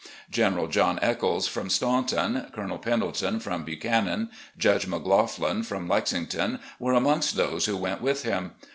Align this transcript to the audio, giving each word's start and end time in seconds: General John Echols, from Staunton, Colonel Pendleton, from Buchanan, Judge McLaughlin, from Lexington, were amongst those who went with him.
General 0.31 0.65
John 0.65 0.97
Echols, 0.99 1.47
from 1.47 1.69
Staunton, 1.69 2.47
Colonel 2.55 2.79
Pendleton, 2.79 3.39
from 3.39 3.63
Buchanan, 3.63 4.31
Judge 4.57 4.87
McLaughlin, 4.87 5.61
from 5.61 5.87
Lexington, 5.87 6.59
were 6.79 6.93
amongst 6.93 7.35
those 7.35 7.67
who 7.67 7.77
went 7.77 8.01
with 8.01 8.23
him. 8.23 8.53